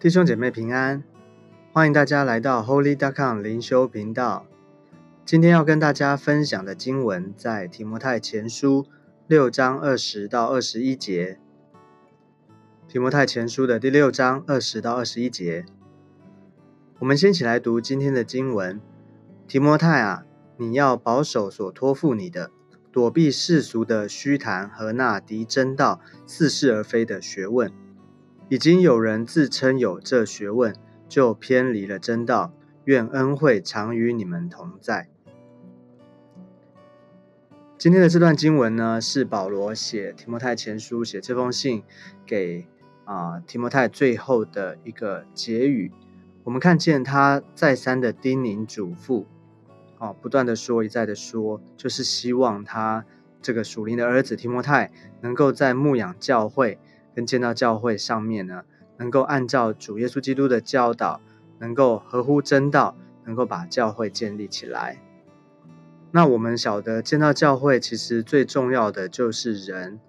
[0.00, 1.04] 弟兄姐妹平安，
[1.74, 4.46] 欢迎大家来到 Holy d o c o m 灵修频道。
[5.26, 8.86] 今天要跟大家分享的经文在提摩太前书
[9.26, 11.38] 六章二十到二十一节。
[12.88, 15.66] 提摩太前书的第六章二十到二十一节，
[17.00, 18.80] 我们先起来读今天的经文。
[19.46, 20.24] 提摩太啊，
[20.56, 22.50] 你要保守所托付你的，
[22.90, 27.70] 躲避世俗的虚谈和那敌真道、似是而非的学问。
[28.50, 30.74] 已经有人自称有这学问，
[31.08, 32.52] 就偏离了真道。
[32.84, 35.08] 愿恩惠常与你们同在。
[37.78, 41.84] 今天的这段经文呢，是保罗写提摩太前书写这封信
[42.26, 42.66] 给
[43.04, 45.92] 啊提摩太最后的一个结语。
[46.42, 49.26] 我们看见他再三的叮咛嘱咐，
[49.98, 53.04] 哦，不断的说，一再的说，就是希望他
[53.40, 56.80] 这个属灵的儿子提摩太能够在牧养教会。
[57.14, 58.62] 跟建造教会上面呢，
[58.98, 61.20] 能够按照主耶稣基督的教导，
[61.58, 65.02] 能够合乎真道，能够把教会建立起来。
[66.12, 70.00] 那我们晓得建造教会其实最重要的就是人，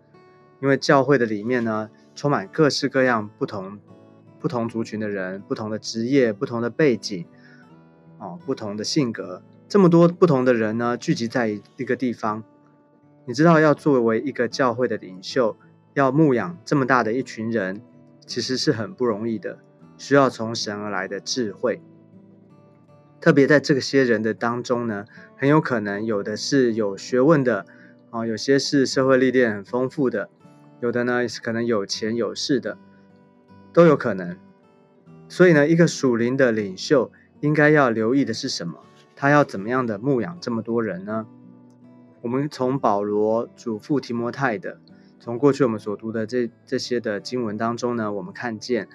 [0.62, 3.80] 因为教会的里面呢，充满各式各样不同
[4.40, 7.26] 不同族群的人，不同的职业，不同的背景，
[8.18, 12.44] 哦，不同的性格，这么多不同的人呢，聚集在一个地方。
[13.26, 15.56] 你知道，要作为一个教会的领袖。
[15.94, 17.82] 要牧养这么大的一群人，
[18.26, 19.60] 其实是很不容易的，
[19.98, 21.82] 需要从神而来的智慧。
[23.20, 25.06] 特别在这些人的当中呢，
[25.38, 27.66] 很有可能有的是有学问的，
[28.10, 30.30] 啊，有些是社会历练很丰富的，
[30.80, 32.78] 有的呢可能有钱有势的，
[33.74, 34.38] 都有可能。
[35.28, 37.12] 所以呢，一个属灵的领袖
[37.42, 38.80] 应该要留意的是什么？
[39.16, 41.28] 他要怎么样的牧养这么多人呢？
[42.22, 44.80] 我们从保罗嘱咐提摩太的。
[45.22, 48.90] 从过去我们所读的这这些的经文当中呢，我们看见，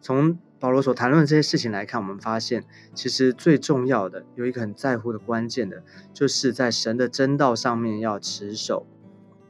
[0.00, 5.82] 从保罗所谈论的这些事情来看，我们发现，其实最重要的有一个很在乎的关键的，
[6.14, 8.86] 就是在神的真道上面要持守，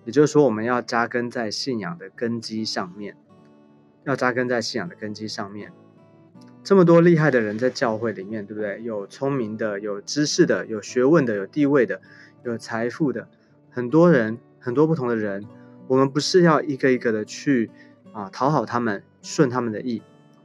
[0.06, 3.14] 也就是说，我们要扎根在信仰的根基上面，
[4.04, 5.70] 要扎根在信仰的根基上面。
[6.64, 8.82] 这么多厉害的人在教会里面，对不对？
[8.82, 12.00] 有聪明的，有知识的，有学问的，有地位的，
[12.42, 13.28] 有财富的，
[13.70, 15.44] 很多人，很多不同的人。
[15.88, 17.70] 我们不是要一个一个的去
[18.12, 20.02] 啊讨好他们，顺他们的意，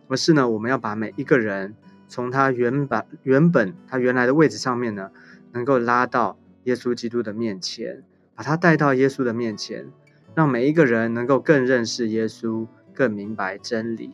[0.07, 1.75] 而是呢，我们要把每一个人
[2.07, 5.11] 从他原本原本他原来的位置上面呢，
[5.53, 8.03] 能够拉到耶稣基督的面前，
[8.35, 9.91] 把他带到耶稣的面前，
[10.35, 14.13] 让每一个人能够更认识耶稣，更明白真理。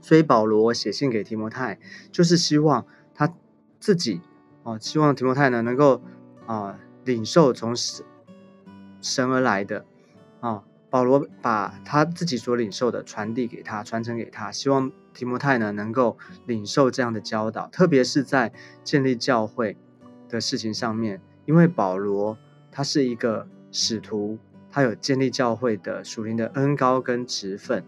[0.00, 1.78] 所以保罗写信给提摩太，
[2.10, 3.34] 就是希望他
[3.78, 4.20] 自己
[4.62, 6.02] 哦，希望提摩太呢能够
[6.46, 8.04] 啊领受从神
[9.00, 9.84] 神而来的。
[10.40, 16.16] 啊，保罗把他自己所领受的传递给他，传承给他，希望提摩太呢能够
[16.46, 18.52] 领受这样的教导，特别是在
[18.84, 19.76] 建立教会
[20.28, 22.38] 的事情上面，因为保罗
[22.70, 24.38] 他是一个使徒，
[24.70, 27.84] 他有建立教会的属灵的恩高跟职分，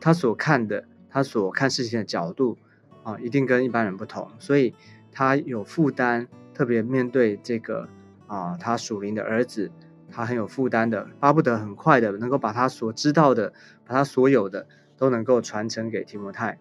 [0.00, 2.58] 他所看的，他所看事情的角度
[3.02, 4.74] 啊，一定跟一般人不同，所以
[5.10, 7.88] 他有负担，特别面对这个
[8.26, 9.70] 啊，他属灵的儿子。
[10.12, 13.52] 他很有负担的，巴不得很快的能够把他所知道的，
[13.86, 14.66] 把他所有的
[14.96, 16.58] 都能够传承给提摩太。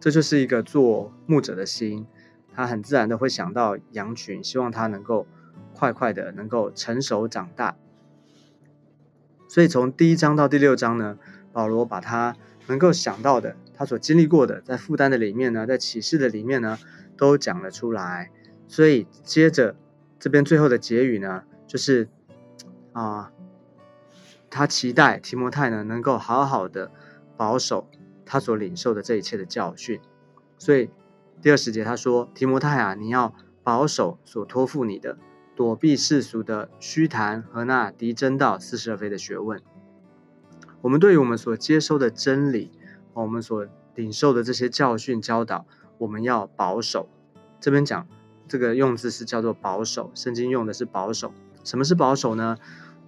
[0.00, 2.06] 这就是一个做牧者的心，
[2.52, 5.26] 他很自然的会想到羊群，希望他能够
[5.74, 7.76] 快快的能够成熟长大。
[9.46, 11.18] 所以从第一章到第六章呢，
[11.52, 12.34] 保罗把他
[12.66, 16.78] 能够想到的，他所经历过的，在负担的里面呢，在启示的里面呢，
[17.16, 18.30] 都讲了出来。
[18.66, 19.76] 所以接着
[20.18, 22.08] 这边最后的结语呢，就是。
[22.92, 23.32] 啊，
[24.50, 26.90] 他期待提摩太呢能够好好的
[27.36, 27.88] 保守
[28.24, 30.00] 他所领受的这一切的教训，
[30.58, 30.90] 所以
[31.40, 33.34] 第二十节他说：“提摩太啊，你要
[33.64, 35.18] 保守所托付你的，
[35.56, 39.60] 躲避世俗的虚谈和那敌真道似是而非的学问。
[40.82, 42.70] 我们对于我们所接收的真理
[43.12, 45.66] 和，我们所领受的这些教训教导，
[45.98, 47.08] 我们要保守。
[47.60, 48.06] 这边讲
[48.48, 51.32] 这个用字是叫做保守，圣经用的是保守。
[51.64, 52.56] 什么是保守呢？”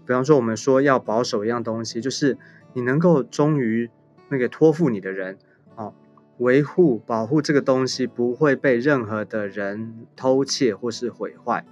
[0.06, 2.36] 比方说，我们说要保守一样东西，就是
[2.72, 3.90] 你能够忠于
[4.28, 5.38] 那个托付你的人，
[5.76, 5.94] 哦，
[6.38, 11.64] 维护、保护这个东西不会被任何的人偷窃或是毁坏，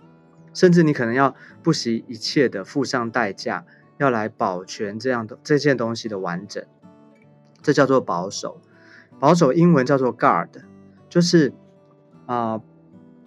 [0.55, 3.65] 甚至你可能要不惜一切的付上代价，
[3.99, 6.65] 要来保全这样的这件东西的完整，
[7.61, 8.61] 这叫做保守。
[9.19, 10.49] 保守英文叫做 guard，
[11.09, 11.53] 就是
[12.27, 12.61] 啊，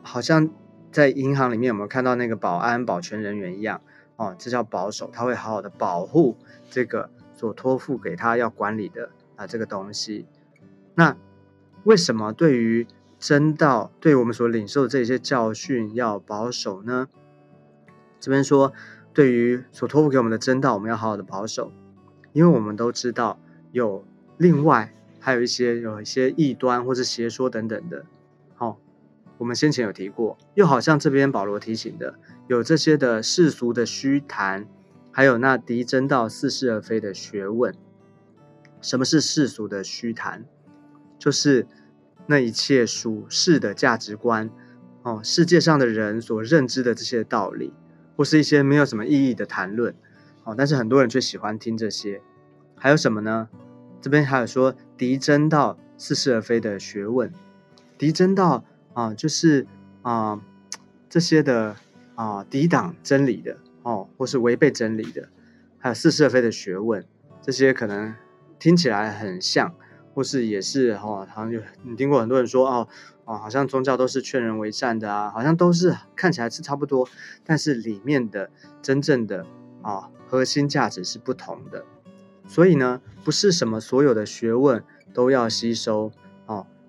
[0.02, 0.50] 好像
[0.92, 3.81] 在银行里面有没有看到那个保安、保全人员一样。
[4.17, 6.38] 哦，这叫保守，他会好好的保护
[6.69, 10.25] 这个所托付给他要管理的啊这个东西。
[10.95, 11.17] 那
[11.83, 12.88] 为什么对于
[13.19, 17.09] 真道，对我们所领受的这些教训要保守呢？
[18.19, 18.71] 这边说，
[19.13, 21.71] 对于所托付给我们的真道，我们要好好的保守，
[22.33, 23.39] 因为我们都知道
[23.71, 24.06] 有
[24.38, 28.06] 另外还有一些有一些异端或者邪说等等的。
[29.37, 32.15] 我们先前有提过，又好像这边保罗提醒的，
[32.47, 34.67] 有这些的世俗的虚谈，
[35.11, 37.73] 还有那敌真道似是而非的学问。
[38.81, 40.45] 什么是世俗的虚谈？
[41.17, 41.67] 就是
[42.27, 44.49] 那一切属世的价值观，
[45.03, 47.73] 哦，世界上的人所认知的这些道理。
[48.17, 49.93] 或是一些没有什么意义的谈论，
[50.45, 52.21] 哦，但是很多人却喜欢听这些。
[52.77, 53.49] 还有什么呢？
[53.99, 57.29] 这边还有说敌真道似是而非的学问，
[57.97, 58.63] 敌真道
[58.95, 59.68] 啊，就是
[60.01, 60.42] 啊
[61.07, 61.75] 这些的
[62.15, 65.30] 啊抵挡真理的哦，或是违背真理的，
[65.77, 67.06] 还有似是而非的学问，
[67.44, 68.15] 这些可能
[68.57, 69.75] 听起来很像。
[70.15, 72.88] 或是也是哦，好像就你听过很多人说哦
[73.25, 77.06] 哦，好像宗教都是劝人为善的啊，好像都是看起来是差不多，
[77.44, 78.50] 但是里面的
[78.81, 79.45] 真正的
[79.81, 81.83] 啊核心价值是不同的。
[82.47, 84.81] 所以呢，不是什么所有的学问
[85.13, 86.13] 都要吸收，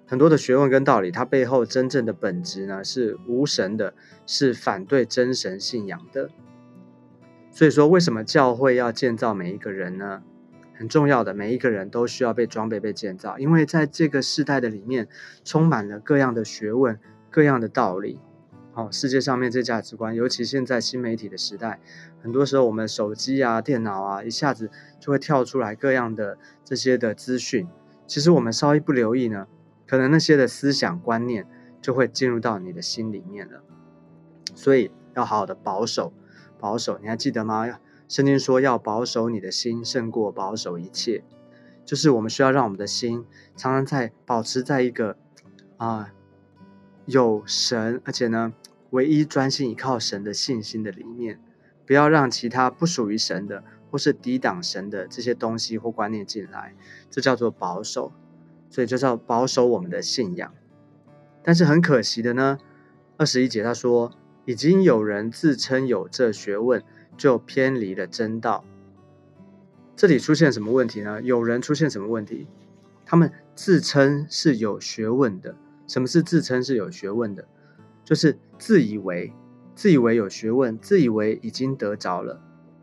[0.06, 3.92] 很多的学问跟道理，它背后真正的本质呢是无神的，
[4.24, 6.30] 是反对真神信仰的。
[7.50, 10.22] 所以说，为什么教会要建造每一个人呢？
[10.78, 15.08] 很重要的，每一个人都需要被装备、被建造，因为在这个时代的里面，
[15.42, 17.00] 充满了各样的学问、
[17.30, 18.20] 各样的道理。
[18.72, 21.80] 好，世界上面这价值观，尤其现在新媒体的时代，
[22.22, 24.70] 很多时候我们手机啊、电脑啊，一下子
[25.00, 27.66] 就会跳出来各样的这些的资讯。
[28.06, 29.46] 其实我们稍一不留意呢，
[29.86, 31.46] 可能那些的思想观念
[31.80, 33.62] 就会进入到你的心里面了。
[34.54, 36.12] 所以要好好的保守，
[36.58, 36.98] 保守。
[37.00, 37.78] 你还记得吗？
[38.08, 41.24] 圣经说要保守你的心胜过保守一切，
[41.84, 43.24] 就是我们需要让我们的心
[43.56, 45.16] 常常在保持在一个
[45.76, 46.12] 啊
[47.04, 48.54] 有神，而且呢
[48.90, 51.40] 唯一专心依靠神的信心的里面，
[51.84, 56.76] 不要让其他不属于神的或是抵挡神的这些东西或观念进来，
[57.10, 58.12] 这叫做保守，
[58.76, 60.52] 所以就是要保守我们的信仰。
[61.42, 62.58] 但是很可惜的呢，
[63.16, 64.12] 二十一节他说
[64.44, 66.82] 已经有人自称有这学问。
[67.16, 68.62] 就偏离了真道。
[69.96, 71.22] 这里出现什么问题呢？
[71.22, 72.46] 有人出现什么问题？
[73.06, 75.56] 他们自称是有学问的。
[75.86, 77.48] 什么是自称是有学问的？
[78.04, 79.32] 就是自以为
[79.74, 82.38] 自以为有学问，自以为已经得着了，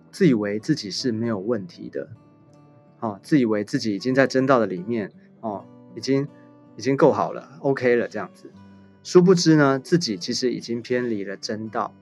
[0.10, 2.10] 自以为自己是没有问题的。
[3.01, 5.12] 哦，自以为自己已经在真道的里面
[5.42, 5.63] 哦，
[5.95, 6.28] 已经
[6.78, 8.51] 已经够好了，OK 了这样子。
[9.04, 11.94] 殊不知呢，自己其实已经偏离了真道。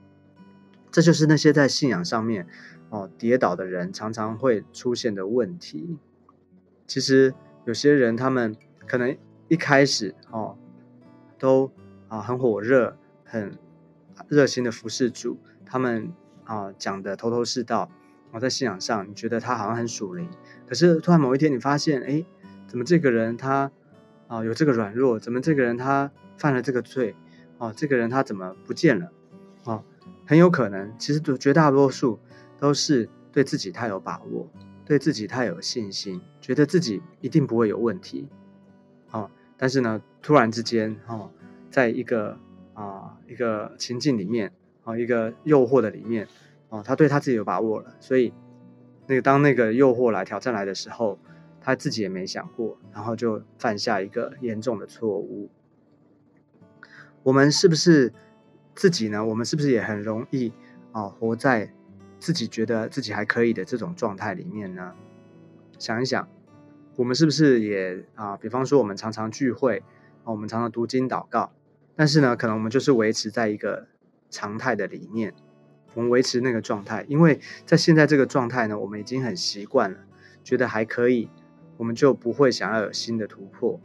[0.90, 2.46] 这就是那些在信仰上面
[2.90, 5.98] 哦跌倒的人常常会出现的问题。
[6.86, 7.34] 其实
[7.64, 8.54] 有些人他们
[8.86, 9.16] 可能
[9.48, 10.56] 一开始哦
[11.38, 11.72] 都
[12.08, 13.58] 啊很火热、很
[14.28, 16.12] 热心的服侍主，他们
[16.44, 17.90] 啊讲的头头是道，
[18.30, 20.28] 我在信仰上你觉得他好像很属灵，
[20.68, 22.24] 可是突然某一天你发现，哎，
[22.68, 23.72] 怎么这个人他
[24.32, 25.18] 啊有这个软弱？
[25.18, 27.14] 怎么这个人他犯了这个罪？
[27.58, 29.12] 哦，这个人他怎么不见了？
[29.64, 29.84] 哦。
[30.24, 32.18] 很有可能，其实绝大多数
[32.58, 34.48] 都是对自己太有把握，
[34.86, 38.26] 对自己太有信心，觉得自己一定不会有问题，
[39.10, 39.30] 哦。
[39.58, 41.28] 但是呢，突然之间，哦，
[41.70, 42.38] 在一个
[42.72, 44.50] 啊一个情境里面，
[44.84, 46.26] 啊一个诱惑的里面，
[46.70, 48.32] 哦，他对他自己有把握了，所以
[49.06, 51.18] 那个当那个诱惑来挑战来的时候，
[51.62, 55.50] 他自己也没想过，然后就犯下一个严重的错误。
[57.22, 58.12] 我们是不是？
[58.74, 59.22] 自己呢？
[59.22, 60.50] 我们是不是也很容易
[60.92, 61.74] 啊，活在
[62.18, 64.94] 自己觉得自己还可以的这种状态里面呢？
[65.78, 66.26] 想一想，
[66.96, 68.34] 我们是不是也啊？
[68.38, 69.82] 比方说，我们常常聚会，
[70.24, 71.52] 我们常常读经祷告，
[71.94, 73.88] 但是呢，可能我们就是维持在一个
[74.30, 75.34] 常态的里面，
[75.92, 79.98] 我们维持那个状态，因为在现在这个状态呢，我们已经很习惯了，
[80.42, 81.28] 觉得还可以，
[81.76, 83.80] 我们就不会想要有新的突破。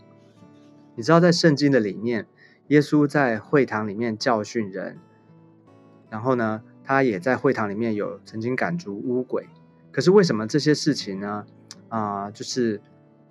[0.96, 2.28] 你知道，在圣经的里面。
[2.68, 5.00] 耶稣在会堂里面教训人，
[6.10, 9.48] 然后呢，他也在会堂里面有曾经赶逐污鬼。
[9.90, 11.46] 可是为什么这些事情呢？
[11.88, 12.82] 啊，就是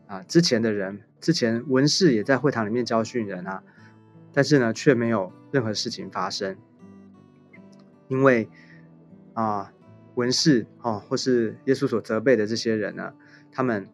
[0.07, 3.63] 啊，之前的人，之前文士也在会堂里面教训人啊，
[4.33, 6.57] 但是呢，却没有任何事情发生，
[8.09, 8.49] 因为
[9.35, 9.71] 啊，
[10.15, 13.13] 文士哦，或是耶稣所责备的这些人呢，
[13.53, 13.87] 他们。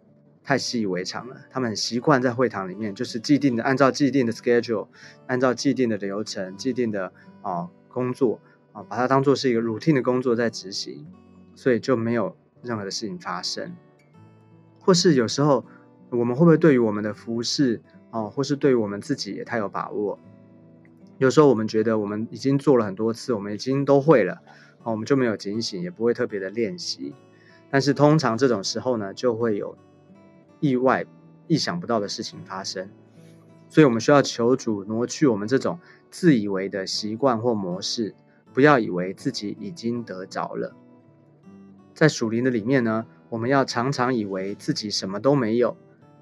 [0.45, 4.89] 太习以为常了，他们很习惯在会堂里面，就是既定的，按照既定的 schedule，
[5.27, 8.41] 按照既定的流程，既定的啊工作
[8.73, 11.07] 啊，把它当做是一个 routine 的工作在执行，
[11.55, 13.77] 所以就没有任何的事情发生。
[14.81, 15.65] 或是有时候，
[16.11, 17.81] 我们会不会对于我们的服饰，
[18.11, 20.19] 哦，或是对于我们自己也太有把握。
[21.19, 24.43] 有时候我们觉得我们已经做了很多次，我们已经都会了，
[24.83, 27.15] 哦，我们就没有警醒，也不会特别的练习。
[27.71, 29.79] 但是通常这种时候呢，就会有
[30.63, 31.05] 意外、
[31.49, 32.89] 意想不到的事情发生。
[33.69, 35.79] 所以我们需要求主挪去我们这种
[36.11, 38.15] 自以为的习惯或模式，
[38.55, 40.75] 不要以为自己已经得着了。
[41.95, 45.77] 在属灵的里面呢，我们要常常以为自己什么都没有，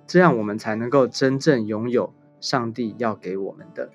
[0.06, 3.90] 这样我们才能够真正拥有上帝要给我们的。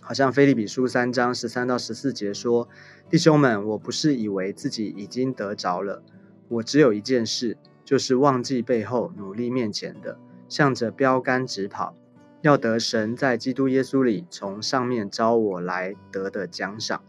[0.00, 2.68] 好像菲利比书三章十三到十四节说
[3.08, 6.02] ：“弟兄们，我不是以为自己已经得着了，
[6.48, 7.56] 我只有一件事，
[7.92, 10.18] 就是忘记背后，努力面前的，
[10.48, 11.94] 向着标杆直跑。”
[12.40, 17.02] 要得神在基督耶稣里从上面招我来得的奖赏。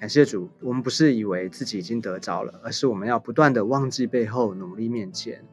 [0.00, 5.44] 感谢主，我们不是以为自己已经得着了，而是我们要不断的忘记背后，努力面前，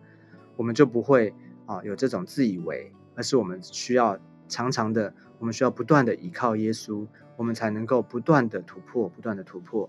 [0.56, 1.32] 我们就不会
[1.68, 7.06] 啊有这种自以为，而是我们需要常常的，我们需要不断的依靠耶稣，
[7.38, 9.88] 我们才能够不断的突破，不断的突破。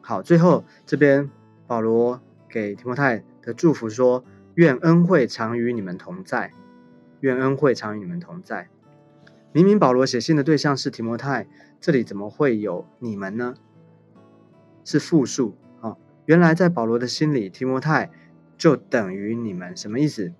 [0.00, 1.28] 好，最后这边
[1.66, 2.20] 保罗
[2.52, 4.22] 给提摩太的祝福说：
[4.56, 6.52] 愿恩惠常与你们同在。
[7.20, 8.68] 愿恩惠常与你们同在。
[9.52, 11.46] 明明保罗写信的对象是提摩太，
[11.80, 13.54] 这里怎么会有你们呢？
[14.84, 15.96] 是复数啊！
[16.26, 18.10] 原来在保罗的心里，提摩太
[18.58, 20.32] 就等于你们，什么意思？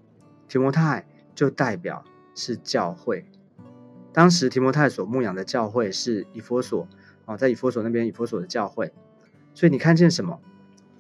[0.49, 2.05] 提摩太就代表
[2.35, 3.25] 是教会。
[4.13, 6.87] 当时提摩太所牧养的教会是以佛所
[7.25, 8.93] 啊，在以佛所那边，以佛所的教会。
[9.55, 10.41] 所以你看见什么？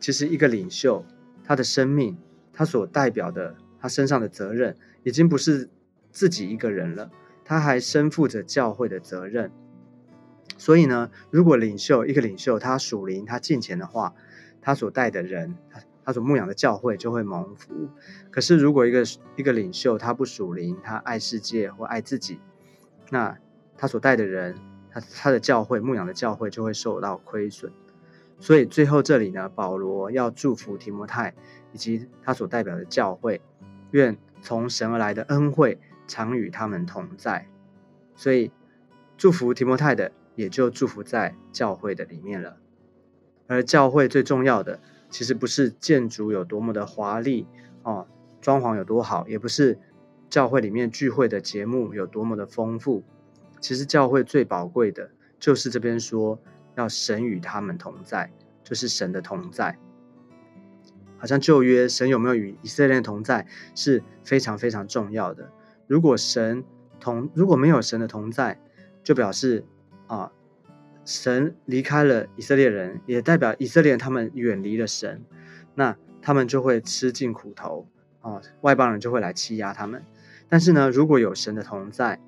[0.03, 1.07] 其实一个领袖，
[1.45, 2.19] 他的生命，
[2.53, 4.77] 他所代表的，他身上的责任。
[5.05, 5.71] 已经不是
[6.11, 7.11] 自己一个人了，
[7.45, 9.53] 他还身负着教会的责任。
[10.59, 14.13] 所以呢，如果领袖一个领袖他属灵他敬虔的话，
[14.61, 17.89] 他所带的人，他他所牧养的教会就会蒙福。
[18.33, 19.05] 可是如果一个
[19.37, 22.41] 一个领袖他不属灵，他爱世界或爱自己，
[23.11, 23.39] 那
[23.77, 24.57] 他所带的人，
[24.91, 27.73] 他他的教会牧养的教会就会受到亏损。
[28.43, 31.35] 所以最后这里呢，保罗要祝福提摩太
[31.73, 33.41] 以及他所代表的教会，
[33.93, 34.19] 愿。
[34.45, 37.49] 从神而来的恩惠常与他们同在，
[38.17, 38.51] 所以
[39.17, 42.57] 祝福提摩太的也就祝福在教会的里面了。
[43.47, 44.81] 而教会最重要的，
[45.11, 47.47] 其实不是建筑有多么的华丽
[47.85, 48.09] 哦，
[48.41, 49.79] 装潢有多好，也不是
[50.29, 53.05] 教会里面聚会的节目有多么的丰富。
[53.61, 56.37] 其实教会最宝贵的，就是这边说
[56.75, 58.31] 要神与他们同在，
[58.63, 59.79] 就是神的同在。
[61.19, 65.53] 好像旧约神有没有与以色列同在是非常非常重要的。
[65.87, 66.65] 如果神
[66.99, 68.61] 同如果没有神的同在，
[69.05, 69.65] 就表示
[70.09, 70.33] 啊
[71.05, 75.23] 神离开了以色列人，也代表以色列人他们远离了神，
[75.75, 77.87] 那他们就会吃尽苦头
[78.21, 80.05] 啊，外邦人就会来欺压他们。
[80.49, 82.21] 但是呢，如果有神的同在，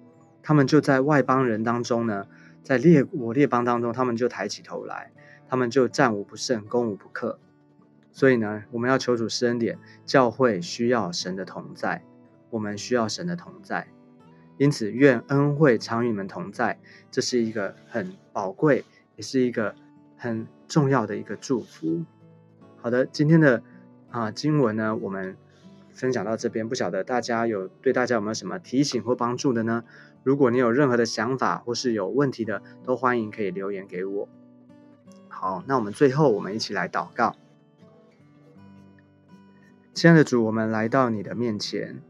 [0.43, 2.27] 他们就在外邦人当中呢，
[2.65, 5.13] 在列国列邦当中，他们就抬起头来，
[5.47, 7.39] 他们就战无不胜，攻无不克。
[8.11, 12.03] 所以呢，我们要求主施恩典，教会需要神的同在，
[12.49, 13.89] 我们需要神的同在，
[14.57, 16.81] 因此愿恩惠常与你们同在，
[17.11, 18.85] 这是一个很宝贵，
[19.17, 19.75] 也是一个
[20.17, 22.05] 很重要的一个祝福。
[22.81, 23.63] 好的，今天的
[24.11, 25.37] 啊经文呢，我们
[25.91, 29.85] 分享到这边，不晓得大家有对大家有没有什么提醒或帮助的呢？
[30.25, 34.29] 如果你有任何的想法或是有问题的，都欢迎可以留言给我。
[35.29, 37.37] 好，那我们最后我们一起来祷告。
[39.93, 42.03] 亲爱的主，我们来到你的面前，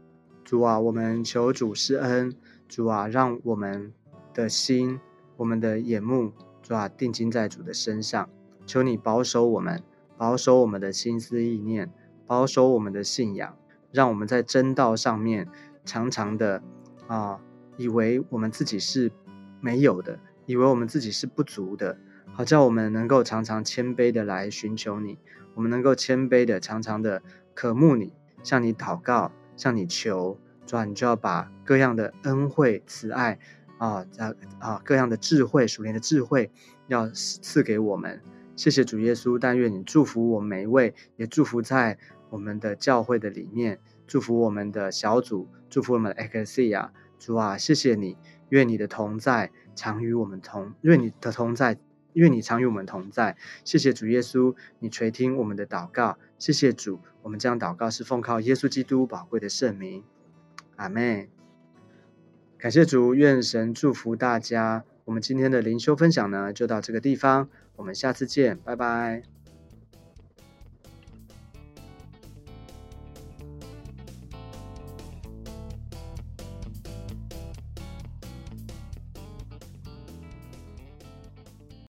[0.43, 2.33] 主啊，我们求主施恩，
[2.67, 3.93] 主啊，让我们
[4.33, 4.99] 的心、
[5.37, 6.31] 我们的眼目，
[6.63, 8.29] 主啊，定睛在主的身上。
[8.65, 9.83] 求你保守我们，
[10.17, 11.91] 保守我们的心思意念，
[12.25, 13.55] 保守我们的信仰，
[13.91, 15.47] 让我们在真道上面
[15.83, 16.63] 常常的
[17.05, 17.39] 啊，
[17.77, 19.11] 以为我们自己是
[19.61, 21.97] 没有的，以为我们自己是不足的，
[22.33, 25.17] 好叫我们能够常常谦卑的来寻求你，
[25.53, 27.21] 我们能够谦卑的常常的。
[27.55, 28.11] 渴慕你，
[28.43, 33.39] 向你祷告，向你求，主啊，你就要把各样的恩惠、慈爱
[33.77, 36.51] 啊，啊啊，各样的智慧、属灵的智慧，
[36.87, 38.21] 要赐给我们。
[38.57, 41.97] 谢谢主耶稣，但愿你祝福我们每一位，也祝福在
[42.29, 46.91] 我们的教会的里面，祝福我们的小组，祝福我们的 X 亚。
[47.25, 48.17] 主啊，谢谢你，
[48.49, 51.79] 愿你的同在常与我们同，愿你的同在。
[52.13, 60.03] 愿你常与我们同在，谢谢主耶稣，你垂听我们的祷告，谢谢主，我们这样祷告是奉靠耶稣基督宝贵的圣名，
[60.75, 61.27] 阿门。
[62.59, 64.85] 感谢主，愿神祝福大家。
[65.05, 69.23] 我们今天的灵修分享呢，就到这个地方，我们下次见，拜拜。